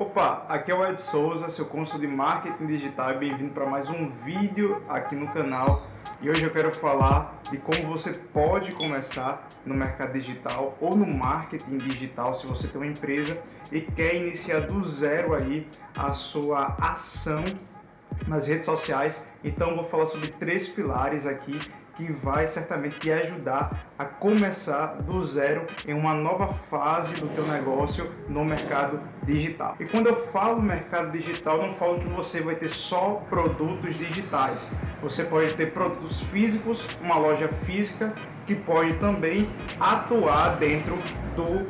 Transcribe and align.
Opa, 0.00 0.46
aqui 0.48 0.70
é 0.70 0.74
o 0.76 0.86
Ed 0.86 1.02
Souza, 1.02 1.48
seu 1.48 1.66
consultor 1.66 2.00
de 2.02 2.06
marketing 2.06 2.66
digital 2.66 3.14
e 3.14 3.18
bem-vindo 3.18 3.52
para 3.52 3.66
mais 3.66 3.88
um 3.88 4.08
vídeo 4.24 4.80
aqui 4.88 5.16
no 5.16 5.26
canal. 5.32 5.84
E 6.22 6.30
hoje 6.30 6.44
eu 6.44 6.52
quero 6.52 6.72
falar 6.72 7.40
de 7.50 7.58
como 7.58 7.82
você 7.88 8.12
pode 8.12 8.72
começar 8.76 9.48
no 9.66 9.74
mercado 9.74 10.12
digital 10.12 10.78
ou 10.80 10.94
no 10.94 11.04
marketing 11.04 11.78
digital 11.78 12.32
se 12.36 12.46
você 12.46 12.68
tem 12.68 12.80
uma 12.80 12.86
empresa 12.86 13.42
e 13.72 13.80
quer 13.80 14.14
iniciar 14.14 14.60
do 14.60 14.88
zero 14.88 15.34
aí 15.34 15.66
a 15.96 16.12
sua 16.12 16.76
ação 16.80 17.42
nas 18.28 18.46
redes 18.46 18.66
sociais. 18.66 19.26
Então 19.42 19.74
vou 19.74 19.84
falar 19.86 20.06
sobre 20.06 20.28
três 20.28 20.68
pilares 20.68 21.26
aqui 21.26 21.58
que 21.96 22.12
vai 22.12 22.46
certamente 22.46 23.00
te 23.00 23.10
ajudar 23.10 23.90
a 23.98 24.04
começar 24.04 25.02
do 25.02 25.24
zero 25.24 25.66
em 25.84 25.92
uma 25.92 26.14
nova 26.14 26.54
fase 26.54 27.20
do 27.20 27.26
teu 27.34 27.44
negócio 27.48 28.08
no 28.28 28.44
mercado 28.44 29.00
digital. 29.28 29.76
E 29.78 29.84
quando 29.84 30.06
eu 30.06 30.26
falo 30.28 30.60
mercado 30.60 31.12
digital, 31.12 31.58
não 31.58 31.74
falo 31.74 32.00
que 32.00 32.08
você 32.08 32.40
vai 32.40 32.56
ter 32.56 32.70
só 32.70 33.22
produtos 33.28 33.96
digitais. 33.96 34.66
Você 35.02 35.22
pode 35.22 35.52
ter 35.54 35.72
produtos 35.72 36.22
físicos, 36.22 36.86
uma 37.00 37.16
loja 37.16 37.48
física 37.66 38.12
que 38.46 38.54
pode 38.54 38.94
também 38.94 39.48
atuar 39.78 40.56
dentro 40.56 40.96
do 41.36 41.66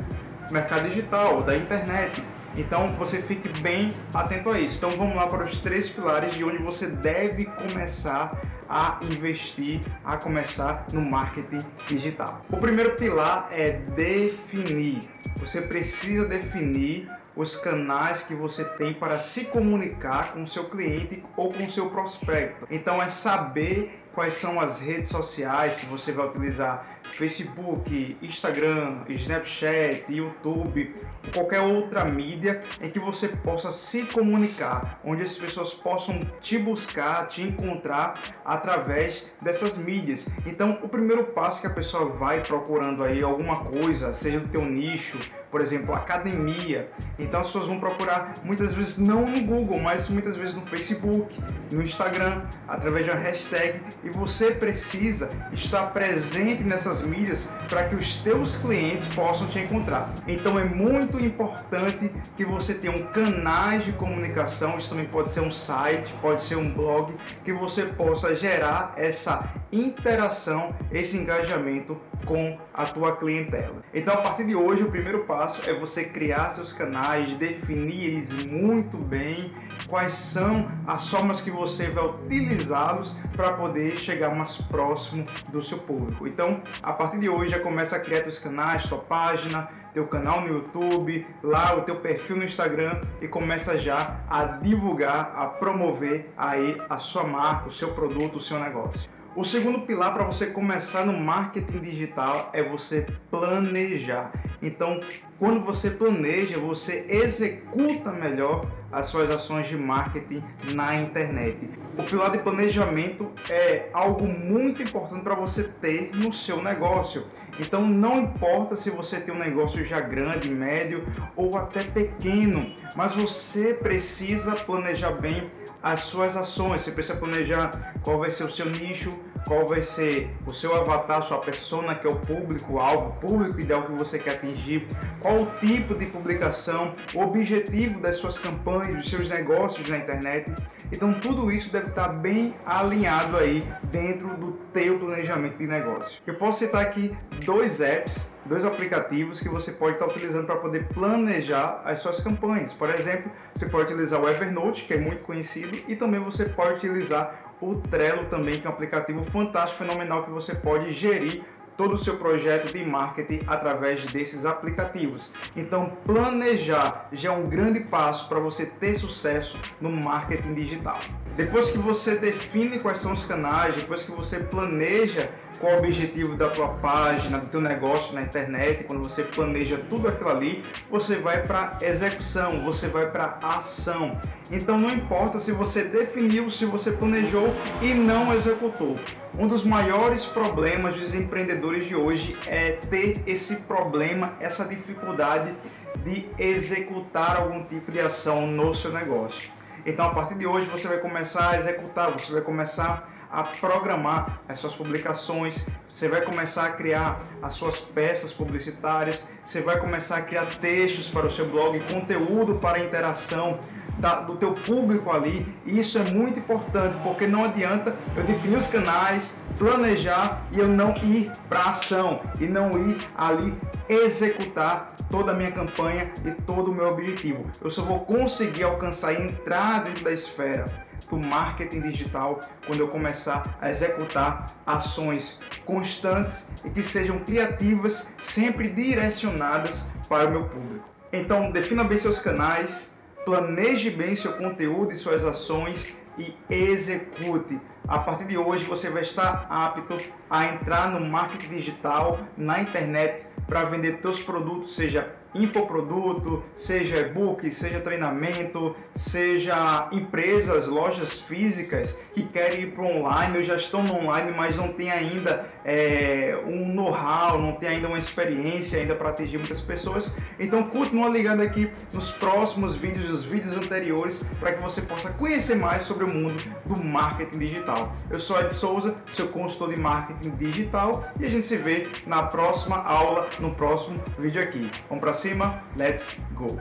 mercado 0.51 0.87
digital, 0.87 1.43
da 1.43 1.55
internet. 1.55 2.23
Então 2.57 2.87
você 2.97 3.21
fique 3.21 3.47
bem 3.61 3.91
atento 4.13 4.49
a 4.49 4.59
isso. 4.59 4.77
Então 4.77 4.89
vamos 4.91 5.15
lá 5.15 5.27
para 5.27 5.43
os 5.43 5.59
três 5.59 5.89
pilares 5.89 6.33
de 6.33 6.43
onde 6.43 6.57
você 6.57 6.87
deve 6.87 7.45
começar 7.45 8.39
a 8.67 8.99
investir, 9.01 9.81
a 10.05 10.17
começar 10.17 10.85
no 10.93 11.01
marketing 11.01 11.59
digital. 11.87 12.45
O 12.49 12.57
primeiro 12.57 12.95
pilar 12.95 13.49
é 13.51 13.73
definir. 13.95 14.99
Você 15.37 15.61
precisa 15.61 16.25
definir 16.27 17.09
os 17.39 17.55
canais 17.55 18.21
que 18.23 18.35
você 18.35 18.65
tem 18.65 18.93
para 18.93 19.17
se 19.17 19.45
comunicar 19.45 20.33
com 20.33 20.43
o 20.43 20.47
seu 20.47 20.65
cliente 20.65 21.23
ou 21.37 21.53
com 21.53 21.63
o 21.63 21.71
seu 21.71 21.89
prospecto. 21.89 22.67
Então 22.69 23.01
é 23.01 23.07
saber 23.07 23.97
quais 24.13 24.33
são 24.33 24.59
as 24.59 24.81
redes 24.81 25.09
sociais, 25.09 25.75
se 25.75 25.85
você 25.85 26.11
vai 26.11 26.27
utilizar 26.27 26.99
Facebook, 27.03 28.17
Instagram, 28.21 29.05
Snapchat, 29.07 30.03
YouTube, 30.09 30.93
qualquer 31.33 31.61
outra 31.61 32.03
mídia 32.03 32.61
em 32.81 32.89
que 32.89 32.99
você 32.99 33.29
possa 33.29 33.71
se 33.71 34.03
comunicar, 34.03 34.99
onde 35.05 35.23
as 35.23 35.37
pessoas 35.37 35.73
possam 35.73 36.19
te 36.41 36.57
buscar, 36.57 37.29
te 37.29 37.41
encontrar 37.41 38.15
através 38.43 39.31
dessas 39.41 39.77
mídias. 39.77 40.27
Então, 40.45 40.77
o 40.83 40.89
primeiro 40.89 41.23
passo 41.27 41.61
que 41.61 41.67
a 41.67 41.73
pessoa 41.73 42.09
vai 42.09 42.41
procurando 42.41 43.01
aí 43.01 43.23
alguma 43.23 43.63
coisa, 43.63 44.13
seja 44.13 44.41
do 44.41 44.49
teu 44.49 44.65
nicho, 44.65 45.17
por 45.51 45.61
exemplo, 45.61 45.93
academia. 45.93 46.89
Então 47.17 47.41
as 47.41 47.47
pessoas 47.47 47.67
vão 47.67 47.79
procurar 47.79 48.33
muitas 48.43 48.73
vezes 48.73 48.97
não 48.97 49.25
no 49.25 49.41
Google, 49.41 49.79
mas 49.79 50.09
muitas 50.09 50.35
vezes 50.35 50.55
no 50.55 50.61
Facebook, 50.65 51.35
no 51.71 51.81
Instagram, 51.81 52.41
através 52.67 53.05
de 53.05 53.11
uma 53.11 53.19
hashtag 53.19 53.81
e 54.03 54.09
você 54.09 54.51
precisa 54.51 55.29
estar 55.51 55.87
presente 55.87 56.63
nessas 56.63 57.01
mídias 57.01 57.47
para 57.67 57.89
que 57.89 57.95
os 57.95 58.19
teus 58.19 58.55
clientes 58.57 59.07
possam 59.07 59.47
te 59.47 59.59
encontrar. 59.59 60.13
Então 60.27 60.59
é 60.59 60.63
muito 60.63 61.23
importante 61.23 62.11
que 62.35 62.45
você 62.45 62.73
tenha 62.73 62.95
um 62.95 63.07
canais 63.07 63.85
de 63.85 63.91
comunicação, 63.93 64.77
isso 64.77 64.89
também 64.89 65.05
pode 65.05 65.31
ser 65.31 65.41
um 65.41 65.51
site, 65.51 66.13
pode 66.21 66.43
ser 66.43 66.55
um 66.55 66.71
blog, 66.71 67.13
que 67.43 67.51
você 67.51 67.83
possa 67.83 68.35
gerar 68.35 68.93
essa 68.97 69.49
interação, 69.71 70.73
esse 70.91 71.17
engajamento 71.17 71.97
com 72.25 72.57
a 72.73 72.85
tua 72.85 73.15
clientela. 73.15 73.83
Então 73.93 74.13
a 74.13 74.17
partir 74.17 74.45
de 74.45 74.55
hoje 74.55 74.83
o 74.83 74.89
primeiro 74.91 75.25
passo 75.25 75.67
é 75.69 75.73
você 75.73 76.03
criar 76.03 76.49
seus 76.49 76.73
canais, 76.73 77.33
definir 77.33 78.05
eles 78.05 78.45
muito 78.45 78.97
bem, 78.97 79.53
quais 79.87 80.13
são 80.13 80.69
as 80.85 81.09
formas 81.09 81.41
que 81.41 81.51
você 81.51 81.87
vai 81.87 82.05
utilizá-los 82.05 83.15
para 83.35 83.53
poder 83.53 83.91
chegar 83.97 84.33
mais 84.35 84.57
próximo 84.57 85.25
do 85.49 85.61
seu 85.61 85.79
público. 85.79 86.27
Então, 86.27 86.61
a 86.81 86.93
partir 86.93 87.19
de 87.19 87.29
hoje 87.29 87.51
já 87.51 87.59
começa 87.59 87.95
a 87.95 87.99
criar 87.99 88.23
seus 88.23 88.39
canais, 88.39 88.83
sua 88.83 88.99
página, 88.99 89.69
teu 89.93 90.07
canal 90.07 90.41
no 90.41 90.47
YouTube, 90.47 91.25
lá 91.43 91.75
o 91.75 91.81
teu 91.81 91.95
perfil 91.95 92.37
no 92.37 92.43
Instagram 92.43 93.01
e 93.21 93.27
começa 93.27 93.77
já 93.77 94.19
a 94.29 94.43
divulgar, 94.43 95.33
a 95.35 95.45
promover 95.47 96.31
aí 96.37 96.79
a 96.89 96.97
sua 96.97 97.23
marca, 97.23 97.67
o 97.69 97.71
seu 97.71 97.93
produto, 97.93 98.37
o 98.37 98.41
seu 98.41 98.59
negócio. 98.59 99.09
O 99.39 99.45
segundo 99.45 99.79
pilar 99.83 100.13
para 100.13 100.25
você 100.25 100.47
começar 100.47 101.05
no 101.05 101.13
marketing 101.13 101.79
digital 101.79 102.49
é 102.51 102.61
você 102.61 103.07
planejar. 103.31 104.33
Então, 104.61 104.99
quando 105.37 105.63
você 105.63 105.89
planeja, 105.89 106.59
você 106.59 107.05
executa 107.07 108.11
melhor 108.11 108.69
as 108.91 109.05
suas 109.05 109.29
ações 109.29 109.69
de 109.69 109.77
marketing 109.77 110.43
na 110.73 110.93
internet. 110.95 111.69
O 111.97 112.03
pilar 112.03 112.31
de 112.31 112.39
planejamento 112.39 113.31
é 113.49 113.87
algo 113.93 114.27
muito 114.27 114.83
importante 114.83 115.23
para 115.23 115.35
você 115.35 115.63
ter 115.63 116.11
no 116.15 116.33
seu 116.33 116.61
negócio. 116.61 117.25
Então, 117.59 117.87
não 117.87 118.19
importa 118.19 118.75
se 118.75 118.89
você 118.89 119.21
tem 119.21 119.33
um 119.33 119.39
negócio 119.39 119.85
já 119.85 120.01
grande, 120.01 120.51
médio 120.51 121.05
ou 121.37 121.57
até 121.57 121.81
pequeno, 121.81 122.73
mas 122.93 123.15
você 123.15 123.73
precisa 123.73 124.51
planejar 124.51 125.11
bem 125.11 125.49
as 125.81 126.01
suas 126.01 126.35
ações. 126.35 126.81
Você 126.81 126.91
precisa 126.91 127.17
planejar 127.17 127.93
qual 128.01 128.19
vai 128.19 128.31
ser 128.31 128.43
o 128.43 128.51
seu 128.51 128.65
nicho, 128.65 129.17
qual 129.45 129.67
vai 129.67 129.81
ser 129.81 130.29
o 130.45 130.53
seu 130.53 130.75
avatar, 130.75 131.23
sua 131.23 131.39
persona, 131.39 131.95
que 131.95 132.07
é 132.07 132.09
o 132.09 132.15
público-alvo, 132.15 133.19
público 133.19 133.59
ideal 133.59 133.83
que 133.83 133.91
você 133.93 134.19
quer 134.19 134.35
atingir, 134.35 134.87
qual 135.19 135.41
o 135.41 135.45
tipo 135.59 135.95
de 135.95 136.05
publicação, 136.05 136.93
o 137.13 137.21
objetivo 137.21 137.99
das 137.99 138.17
suas 138.17 138.37
campanhas, 138.37 138.97
dos 138.97 139.09
seus 139.09 139.29
negócios 139.29 139.87
na 139.87 139.97
internet. 139.97 140.51
Então 140.91 141.13
tudo 141.13 141.51
isso 141.51 141.71
deve 141.71 141.89
estar 141.89 142.07
bem 142.07 142.55
alinhado 142.65 143.37
aí 143.37 143.63
dentro 143.83 144.27
do 144.37 144.53
teu 144.73 144.97
planejamento 144.97 145.57
de 145.57 145.67
negócio. 145.67 146.21
Eu 146.25 146.35
posso 146.35 146.59
citar 146.59 146.81
aqui 146.81 147.15
dois 147.45 147.79
apps, 147.79 148.33
dois 148.45 148.65
aplicativos 148.65 149.39
que 149.39 149.49
você 149.49 149.71
pode 149.71 149.93
estar 149.93 150.07
utilizando 150.07 150.45
para 150.45 150.55
poder 150.55 150.87
planejar 150.87 151.81
as 151.85 151.99
suas 151.99 152.19
campanhas. 152.19 152.73
Por 152.73 152.89
exemplo, 152.89 153.31
você 153.55 153.67
pode 153.67 153.93
utilizar 153.93 154.19
o 154.19 154.27
Evernote, 154.27 154.85
que 154.85 154.93
é 154.93 154.97
muito 154.97 155.23
conhecido, 155.23 155.77
e 155.87 155.95
também 155.95 156.19
você 156.19 156.45
pode 156.45 156.77
utilizar 156.77 157.53
o 157.61 157.75
Trello 157.75 158.25
também, 158.25 158.59
que 158.59 158.65
é 158.65 158.69
um 158.69 158.73
aplicativo 158.73 159.23
fantástico, 159.25 159.83
fenomenal 159.83 160.23
que 160.23 160.31
você 160.31 160.55
pode 160.55 160.91
gerir 160.93 161.43
todo 161.79 161.93
o 161.93 161.97
seu 161.97 162.17
projeto 162.17 162.73
de 162.73 162.83
marketing 162.83 163.39
através 163.47 164.05
desses 164.07 164.45
aplicativos. 164.45 165.31
Então, 165.55 165.93
planejar 166.05 167.07
já 167.13 167.29
é 167.29 167.31
um 167.31 167.47
grande 167.47 167.79
passo 167.79 168.27
para 168.27 168.37
você 168.37 168.65
ter 168.65 168.95
sucesso 168.95 169.57
no 169.79 169.89
marketing 169.89 170.55
digital. 170.55 170.99
Depois 171.39 171.71
que 171.71 171.77
você 171.77 172.17
define 172.17 172.79
quais 172.79 172.99
são 172.99 173.13
os 173.13 173.23
canais, 173.23 173.73
depois 173.73 174.03
que 174.03 174.11
você 174.11 174.39
planeja 174.39 175.29
qual 175.57 175.75
o 175.75 175.77
objetivo 175.77 176.35
da 176.35 176.49
tua 176.49 176.67
página, 176.67 177.37
do 177.37 177.45
teu 177.45 177.61
negócio 177.61 178.13
na 178.13 178.23
internet, 178.23 178.83
quando 178.83 179.07
você 179.07 179.23
planeja 179.23 179.79
tudo 179.89 180.09
aquilo 180.09 180.31
ali, 180.31 180.61
você 180.91 181.15
vai 181.15 181.41
para 181.43 181.77
execução, 181.81 182.65
você 182.65 182.89
vai 182.89 183.09
para 183.09 183.39
ação. 183.41 184.19
Então 184.51 184.77
não 184.77 184.89
importa 184.89 185.39
se 185.39 185.53
você 185.53 185.85
definiu, 185.85 186.51
se 186.51 186.65
você 186.65 186.91
planejou 186.91 187.53
e 187.81 187.93
não 187.93 188.33
executou. 188.33 188.97
Um 189.37 189.47
dos 189.47 189.63
maiores 189.63 190.25
problemas 190.25 190.93
dos 190.95 191.13
empreendedores 191.13 191.87
de 191.87 191.95
hoje 191.95 192.35
é 192.47 192.71
ter 192.71 193.23
esse 193.25 193.55
problema, 193.55 194.33
essa 194.41 194.65
dificuldade 194.65 195.55
de 196.03 196.27
executar 196.37 197.37
algum 197.37 197.63
tipo 197.63 197.93
de 197.93 198.01
ação 198.01 198.45
no 198.45 198.75
seu 198.75 198.91
negócio. 198.91 199.57
Então 199.85 200.05
a 200.05 200.13
partir 200.13 200.35
de 200.35 200.45
hoje 200.45 200.65
você 200.67 200.87
vai 200.87 200.97
começar 200.97 201.51
a 201.51 201.57
executar, 201.57 202.11
você 202.11 202.31
vai 202.31 202.41
começar 202.41 203.09
a 203.31 203.43
programar 203.43 204.39
as 204.47 204.59
suas 204.59 204.73
publicações, 204.73 205.67
você 205.89 206.07
vai 206.07 206.21
começar 206.21 206.65
a 206.65 206.71
criar 206.71 207.21
as 207.41 207.53
suas 207.53 207.79
peças 207.79 208.33
publicitárias, 208.33 209.29
você 209.45 209.61
vai 209.61 209.79
começar 209.79 210.17
a 210.17 210.21
criar 210.21 210.45
textos 210.45 211.09
para 211.09 211.27
o 211.27 211.31
seu 211.31 211.47
blog, 211.47 211.79
conteúdo 211.81 212.55
para 212.55 212.79
interação 212.79 213.59
da, 213.99 214.21
do 214.21 214.35
teu 214.37 214.53
público 214.53 215.11
ali. 215.11 215.45
Isso 215.65 215.99
é 215.99 216.03
muito 216.03 216.39
importante, 216.39 216.97
porque 217.03 217.27
não 217.27 217.43
adianta 217.43 217.95
eu 218.15 218.23
definir 218.23 218.57
os 218.57 218.67
canais, 218.67 219.37
planejar 219.57 220.41
e 220.51 220.59
eu 220.59 220.67
não 220.67 220.95
ir 221.03 221.31
para 221.47 221.59
ação 221.65 222.21
e 222.39 222.45
não 222.45 222.71
ir 222.89 222.97
ali 223.15 223.53
executar 223.87 224.95
toda 225.09 225.31
a 225.31 225.35
minha 225.35 225.51
campanha 225.51 226.11
e 226.25 226.31
todo 226.43 226.71
o 226.71 226.73
meu 226.73 226.87
objetivo. 226.87 227.45
Eu 227.61 227.69
só 227.69 227.83
vou 227.83 227.99
conseguir 228.01 228.63
alcançar 228.63 229.13
e 229.13 229.23
entrar 229.23 229.83
dentro 229.83 230.03
da 230.03 230.11
esfera 230.11 230.65
do 231.09 231.17
marketing 231.17 231.81
digital 231.81 232.41
quando 232.65 232.81
eu 232.81 232.87
começar 232.87 233.57
a 233.61 233.69
executar 233.69 234.47
ações 234.65 235.39
constantes 235.65 236.49
e 236.63 236.69
que 236.69 236.83
sejam 236.83 237.19
criativas, 237.19 238.11
sempre 238.21 238.69
direcionadas 238.69 239.87
para 240.07 240.27
o 240.27 240.31
meu 240.31 240.45
público. 240.45 240.87
Então, 241.11 241.51
defina 241.51 241.83
bem 241.83 241.97
seus 241.97 242.19
canais, 242.19 242.93
planeje 243.25 243.89
bem 243.89 244.15
seu 244.15 244.33
conteúdo 244.33 244.91
e 244.91 244.95
suas 244.95 245.23
ações 245.25 245.95
e 246.17 246.35
execute. 246.49 247.59
A 247.87 247.97
partir 247.97 248.25
de 248.25 248.37
hoje 248.37 248.65
você 248.65 248.89
vai 248.89 249.01
estar 249.01 249.47
apto 249.49 249.97
a 250.29 250.45
entrar 250.45 250.91
no 250.91 250.99
marketing 250.99 251.55
digital 251.55 252.19
na 252.37 252.61
internet 252.61 253.25
para 253.49 253.63
vender 253.63 253.99
seus 254.01 254.21
produtos, 254.21 254.75
seja 254.75 255.11
infoproduto, 255.33 256.43
seja 256.55 256.97
e-book, 256.97 257.49
seja 257.51 257.79
treinamento, 257.79 258.75
seja 258.95 259.87
empresas, 259.91 260.67
lojas 260.67 261.19
físicas 261.21 261.95
que 262.13 262.23
querem 262.23 262.61
ir 262.61 262.71
para 262.71 262.83
online 262.83 263.37
ou 263.37 263.43
já 263.43 263.55
estão 263.55 263.83
no 263.83 263.95
online, 263.95 264.33
mas 264.35 264.57
não 264.57 264.69
tem 264.69 264.89
ainda 264.91 265.47
é, 265.63 266.37
um 266.45 266.73
know-how, 266.73 267.39
não 267.39 267.53
tem 267.53 267.69
ainda 267.69 267.87
uma 267.87 267.97
experiência 267.97 268.79
ainda 268.79 268.95
para 268.95 269.09
atingir 269.09 269.37
muitas 269.37 269.61
pessoas. 269.61 270.11
Então 270.39 270.63
continua 270.63 271.09
ligado 271.09 271.41
aqui 271.41 271.69
nos 271.93 272.11
próximos 272.11 272.75
vídeos, 272.75 273.09
os 273.09 273.23
vídeos 273.23 273.55
anteriores, 273.55 274.23
para 274.39 274.53
que 274.53 274.61
você 274.61 274.81
possa 274.81 275.11
conhecer 275.11 275.55
mais 275.55 275.83
sobre 275.83 276.05
o 276.05 276.13
mundo 276.13 276.35
do 276.65 276.83
marketing 276.83 277.37
digital. 277.37 277.93
Eu 278.09 278.19
sou 278.19 278.39
Ed 278.39 278.53
Souza, 278.53 278.95
seu 279.13 279.27
consultor 279.27 279.73
de 279.73 279.79
marketing 279.79 280.31
digital 280.31 281.05
e 281.19 281.25
a 281.25 281.29
gente 281.29 281.45
se 281.45 281.57
vê 281.57 281.87
na 282.05 282.23
próxima 282.23 282.77
aula, 282.77 283.27
no 283.39 283.51
próximo 283.51 283.99
vídeo 284.17 284.41
aqui. 284.41 284.69
Vamos 284.87 285.03
para 285.03 285.13
cima, 285.19 285.61
let's 285.75 286.15
go! 286.37 286.57